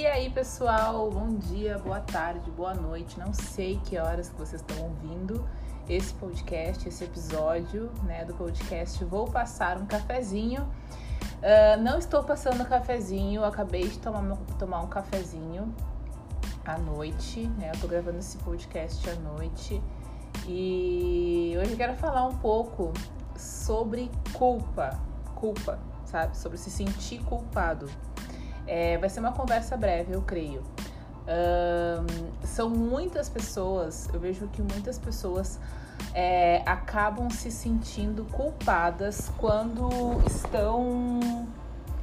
[0.00, 3.20] E aí, pessoal, bom dia, boa tarde, boa noite.
[3.20, 5.46] Não sei que horas que vocês estão ouvindo
[5.86, 9.04] esse podcast, esse episódio, né, do podcast.
[9.04, 10.62] Vou passar um cafezinho.
[10.62, 15.70] Uh, não estou passando cafezinho, acabei de tomar, tomar um cafezinho
[16.64, 17.70] à noite, né?
[17.74, 19.82] Eu tô gravando esse podcast à noite.
[20.48, 22.90] E hoje eu quero falar um pouco
[23.36, 24.98] sobre culpa.
[25.34, 26.38] Culpa, sabe?
[26.38, 27.86] Sobre se sentir culpado.
[28.72, 30.62] É, vai ser uma conversa breve, eu creio.
[31.26, 35.58] Um, são muitas pessoas, eu vejo que muitas pessoas
[36.14, 39.88] é, acabam se sentindo culpadas quando
[40.24, 41.18] estão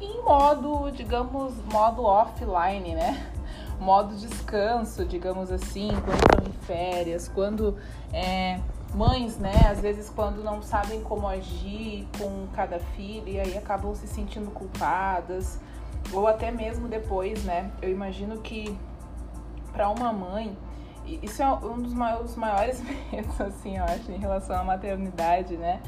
[0.00, 3.24] em modo, digamos, modo offline, né?
[3.78, 7.76] Modo descanso, digamos assim, quando estão em férias, quando
[8.12, 8.58] é,
[8.92, 13.94] mães, né, às vezes quando não sabem como agir com cada filho e aí acabam
[13.94, 15.60] se sentindo culpadas
[16.12, 17.70] ou até mesmo depois, né?
[17.80, 18.76] Eu imagino que
[19.72, 20.56] para uma mãe,
[21.22, 25.80] isso é um dos maiores, medos, assim, eu acho, em relação à maternidade, né?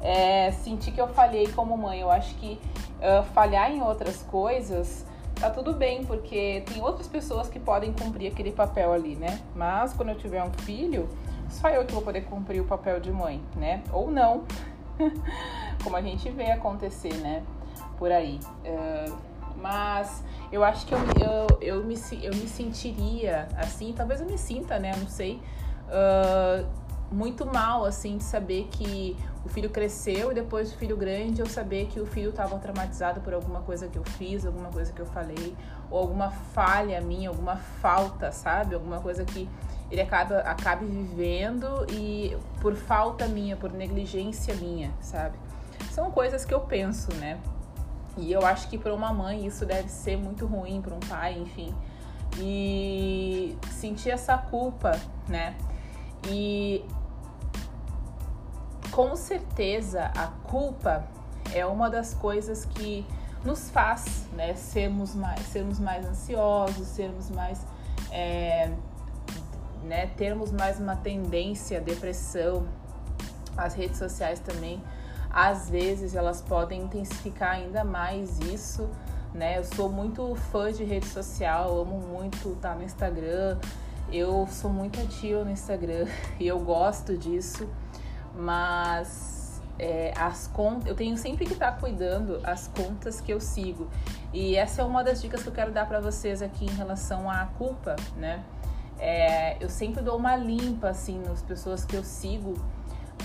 [0.00, 2.00] É sentir que eu falhei como mãe.
[2.00, 2.60] Eu acho que
[2.98, 5.06] uh, falhar em outras coisas
[5.40, 9.40] tá tudo bem, porque tem outras pessoas que podem cumprir aquele papel ali, né?
[9.54, 11.08] Mas quando eu tiver um filho,
[11.48, 13.82] só eu que vou poder cumprir o papel de mãe, né?
[13.92, 14.44] Ou não,
[15.82, 17.42] como a gente vê acontecer, né?
[17.98, 18.40] Por aí.
[18.64, 19.33] Uh,
[19.64, 24.36] mas eu acho que eu, eu, eu, me, eu me sentiria assim, talvez eu me
[24.36, 24.92] sinta, né?
[24.94, 25.40] Não sei.
[25.88, 26.66] Uh,
[27.10, 31.46] muito mal, assim, de saber que o filho cresceu e depois o filho grande eu
[31.46, 35.00] saber que o filho estava traumatizado por alguma coisa que eu fiz, alguma coisa que
[35.00, 35.56] eu falei,
[35.90, 38.74] ou alguma falha minha, alguma falta, sabe?
[38.74, 39.48] Alguma coisa que
[39.90, 45.38] ele acaba, acabe vivendo e por falta minha, por negligência minha, sabe?
[45.90, 47.38] São coisas que eu penso, né?
[48.16, 51.38] E eu acho que para uma mãe isso deve ser muito ruim, para um pai,
[51.38, 51.74] enfim.
[52.38, 55.56] E sentir essa culpa, né?
[56.28, 56.84] E
[58.90, 61.04] com certeza a culpa
[61.52, 63.04] é uma das coisas que
[63.44, 67.60] nos faz né, sermos, mais, sermos mais ansiosos, sermos mais.
[68.10, 68.70] É,
[69.82, 72.66] né, termos mais uma tendência à depressão.
[73.56, 74.82] As redes sociais também
[75.34, 78.88] às vezes elas podem intensificar ainda mais isso,
[79.34, 79.58] né?
[79.58, 83.58] Eu sou muito fã de rede social, amo muito estar tá no Instagram.
[84.12, 86.06] Eu sou muito ativa no Instagram
[86.38, 87.68] e eu gosto disso,
[88.32, 93.40] mas é, as contas, eu tenho sempre que estar tá cuidando as contas que eu
[93.40, 93.88] sigo.
[94.32, 97.28] E essa é uma das dicas que eu quero dar para vocês aqui em relação
[97.28, 98.44] à culpa, né?
[99.00, 102.54] É, eu sempre dou uma limpa assim nas pessoas que eu sigo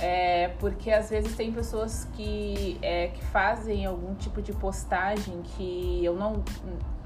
[0.02, 6.04] é, porque às vezes tem pessoas que, é, que fazem algum tipo de postagem que
[6.04, 6.44] eu não.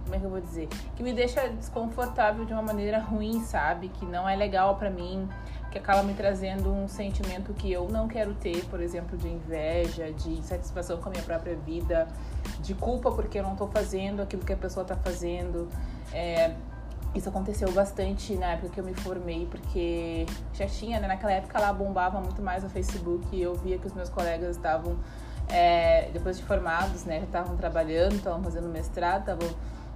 [0.04, 0.68] Como é que eu vou dizer?
[0.96, 3.88] Que me deixa desconfortável de uma maneira ruim, sabe?
[3.88, 5.30] Que não é legal para mim,
[5.72, 10.12] que acaba me trazendo um sentimento que eu não quero ter, por exemplo, de inveja,
[10.12, 12.08] de insatisfação com a minha própria vida,
[12.60, 15.70] de culpa porque eu não tô fazendo aquilo que a pessoa tá fazendo.
[16.12, 16.54] É,
[17.16, 21.08] isso aconteceu bastante na época que eu me formei, porque já tinha, né?
[21.08, 24.56] Naquela época lá bombava muito mais o Facebook e eu via que os meus colegas
[24.56, 24.98] estavam,
[25.48, 27.20] é, depois de formados, né?
[27.20, 29.50] Já estavam trabalhando, estavam fazendo mestrado, estavam.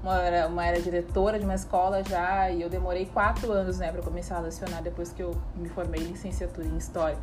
[0.03, 3.91] Uma era, uma era diretora de uma escola já e eu demorei quatro anos, né,
[3.91, 7.17] para começar a lecionar depois que eu me formei em licenciatura em História.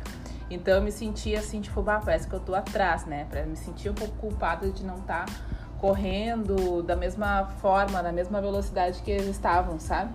[0.49, 3.27] Então eu me sentia assim, tipo, bah, parece que eu tô atrás, né?
[3.29, 5.33] Pra me sentir um pouco culpada de não estar tá
[5.79, 10.13] correndo da mesma forma, na mesma velocidade que eles estavam, sabe?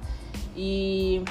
[0.56, 1.24] E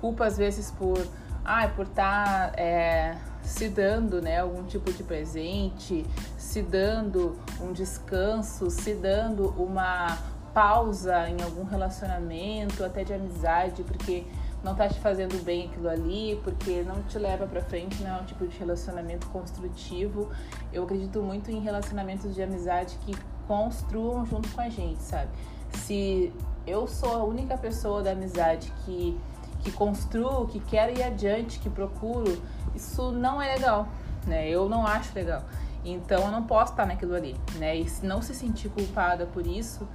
[0.00, 1.06] culpa às vezes por,
[1.44, 6.06] ah, por estar tá, é, se dando, né, algum tipo de presente,
[6.38, 10.18] se dando um descanso, se dando uma
[10.54, 14.24] pausa em algum relacionamento, até de amizade, porque
[14.62, 18.20] não tá te fazendo bem aquilo ali, porque não te leva para frente, não é
[18.20, 20.30] um tipo de relacionamento construtivo.
[20.72, 23.16] Eu acredito muito em relacionamentos de amizade que
[23.46, 25.30] construam junto com a gente, sabe?
[25.72, 26.32] Se
[26.66, 29.18] eu sou a única pessoa da amizade que
[29.62, 32.40] que construo, que quero ir adiante, que procuro,
[32.74, 33.88] isso não é legal,
[34.26, 34.48] né?
[34.48, 35.42] Eu não acho legal.
[35.84, 37.76] Então eu não posso estar naquilo ali, né?
[37.76, 39.86] E se não se sentir culpada por isso,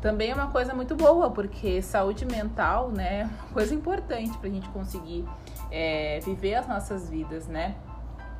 [0.00, 4.48] também é uma coisa muito boa, porque saúde mental, né, é uma coisa importante para
[4.48, 5.26] a gente conseguir
[5.70, 7.74] é, viver as nossas vidas, né?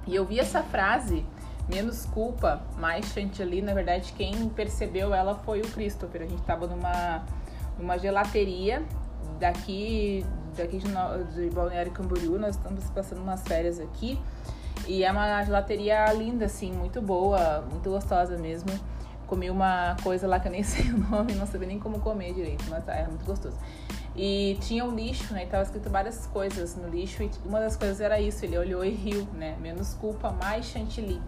[0.07, 1.25] E eu vi essa frase,
[1.69, 6.23] menos culpa, mais chantilly, na verdade, quem percebeu ela foi o Christopher.
[6.23, 7.25] A gente estava numa,
[7.79, 8.83] numa gelateria
[9.39, 10.25] daqui,
[10.57, 10.89] daqui de,
[11.35, 14.19] de Balneário Camboriú, nós estamos passando umas férias aqui.
[14.89, 18.71] E é uma gelateria linda, assim, muito boa, muito gostosa mesmo
[19.31, 22.35] comi uma coisa lá que eu nem sei o nome, não sabia nem como comer
[22.35, 23.57] direito, mas era muito gostoso.
[24.17, 25.45] E tinha um lixo, né?
[25.45, 28.85] E tava escrito várias coisas no lixo e uma das coisas era isso, ele olhou
[28.85, 29.57] e riu, né?
[29.61, 31.23] Menos culpa, mais chantilly.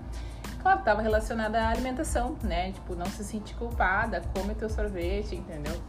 [0.60, 2.72] Claro, estava relacionada à alimentação, né?
[2.72, 5.80] Tipo, não se sentir culpada, come teu sorvete, entendeu?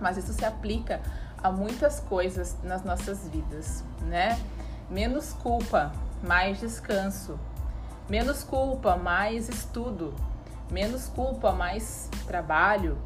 [0.00, 1.00] Mas isso se aplica
[1.42, 4.38] a muitas coisas nas nossas vidas, né?
[4.90, 5.92] Menos culpa,
[6.22, 7.38] mais descanso.
[8.08, 10.14] Menos culpa, mais estudo.
[10.70, 12.98] Menos culpa, mais trabalho.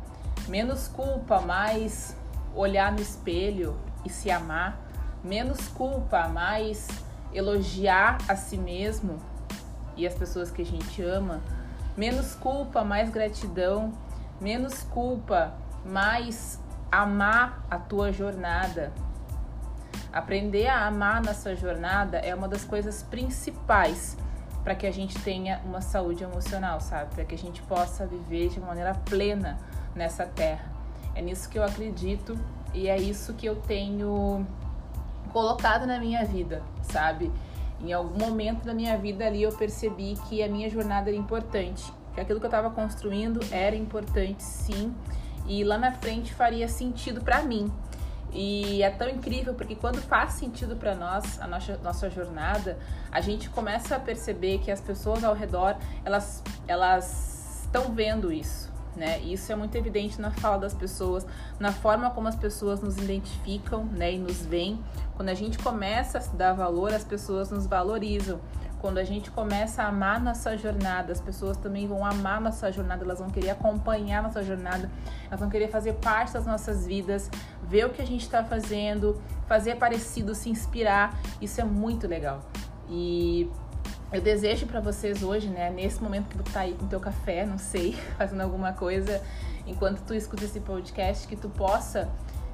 [0.49, 2.16] Menos culpa, mais
[2.55, 4.78] olhar no espelho e se amar.
[5.22, 6.88] Menos culpa, mais
[7.32, 9.19] elogiar a si mesmo
[9.96, 11.40] e as pessoas que a gente ama.
[11.96, 13.93] Menos culpa, mais gratidão.
[14.40, 16.60] Menos culpa, mais
[16.90, 18.93] amar a tua jornada.
[20.12, 24.16] Aprender a amar na sua jornada é uma das coisas principais
[24.62, 27.14] para que a gente tenha uma saúde emocional, sabe?
[27.14, 29.58] Para que a gente possa viver de maneira plena
[29.94, 30.70] nessa terra.
[31.14, 32.38] É nisso que eu acredito
[32.75, 34.46] e é isso que eu tenho
[35.32, 37.31] colocado na minha vida, sabe?
[37.81, 41.93] Em algum momento da minha vida ali eu percebi que a minha jornada era importante,
[42.14, 44.94] que aquilo que eu estava construindo era importante, sim,
[45.46, 47.70] e lá na frente faria sentido para mim.
[48.33, 52.79] E é tão incrível porque quando faz sentido para nós a nossa, nossa jornada,
[53.11, 58.71] a gente começa a perceber que as pessoas ao redor elas elas estão vendo isso,
[58.97, 59.19] né?
[59.21, 61.27] Isso é muito evidente na fala das pessoas,
[61.59, 64.83] na forma como as pessoas nos identificam, né, e nos veem.
[65.17, 68.41] Quando a gente começa a se dar valor, as pessoas nos valorizam.
[68.81, 73.05] Quando a gente começa a amar nossa jornada, as pessoas também vão amar nossa jornada,
[73.05, 74.89] elas vão querer acompanhar nossa jornada,
[75.27, 77.29] elas vão querer fazer parte das nossas vidas,
[77.63, 81.19] ver o que a gente está fazendo, fazer parecido, se inspirar.
[81.41, 82.41] Isso é muito legal.
[82.89, 83.51] E
[84.13, 87.45] eu desejo para vocês hoje, né, nesse momento que tu tá aí com teu café,
[87.45, 89.21] não sei, fazendo alguma coisa,
[89.67, 92.09] enquanto tu escuta esse podcast, que tu possa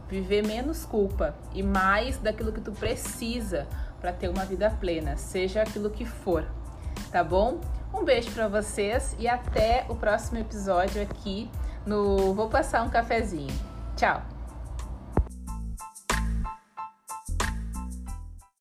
[0.08, 3.66] viver menos culpa e mais daquilo que tu precisa
[4.04, 6.44] para ter uma vida plena, seja aquilo que for,
[7.10, 7.58] tá bom?
[7.90, 11.50] Um beijo para vocês e até o próximo episódio aqui
[11.86, 13.54] no Vou Passar um Cafezinho.
[13.96, 14.33] Tchau!